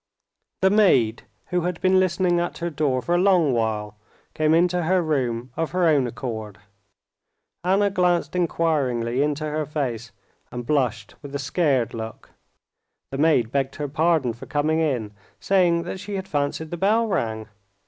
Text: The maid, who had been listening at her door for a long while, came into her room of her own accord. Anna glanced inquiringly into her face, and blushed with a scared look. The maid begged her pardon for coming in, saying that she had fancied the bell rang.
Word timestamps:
The 0.63 0.71
maid, 0.71 1.25
who 1.49 1.61
had 1.61 1.79
been 1.79 1.99
listening 1.99 2.39
at 2.39 2.57
her 2.57 2.71
door 2.71 3.03
for 3.03 3.13
a 3.13 3.19
long 3.21 3.53
while, 3.53 3.97
came 4.33 4.55
into 4.55 4.81
her 4.81 4.99
room 4.99 5.51
of 5.55 5.69
her 5.73 5.87
own 5.87 6.07
accord. 6.07 6.57
Anna 7.63 7.91
glanced 7.91 8.35
inquiringly 8.35 9.21
into 9.21 9.43
her 9.45 9.63
face, 9.67 10.11
and 10.51 10.65
blushed 10.65 11.13
with 11.21 11.35
a 11.35 11.37
scared 11.37 11.93
look. 11.93 12.31
The 13.11 13.19
maid 13.19 13.51
begged 13.51 13.75
her 13.75 13.87
pardon 13.87 14.33
for 14.33 14.47
coming 14.47 14.79
in, 14.79 15.11
saying 15.39 15.83
that 15.83 15.99
she 15.99 16.15
had 16.15 16.27
fancied 16.27 16.71
the 16.71 16.77
bell 16.77 17.05
rang. 17.05 17.47